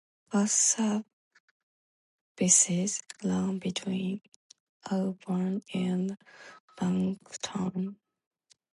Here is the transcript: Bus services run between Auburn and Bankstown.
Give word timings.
Bus 0.31 0.51
services 2.39 3.03
run 3.23 3.59
between 3.59 4.19
Auburn 4.89 5.61
and 5.75 6.17
Bankstown. 6.75 7.97